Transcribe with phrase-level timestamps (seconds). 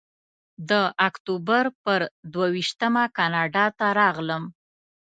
[0.69, 0.71] د
[1.07, 1.99] اکتوبر پر
[2.33, 4.43] دوه ویشتمه کاناډا ته راغلم.